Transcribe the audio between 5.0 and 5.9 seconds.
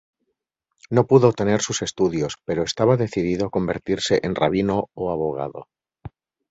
abogado.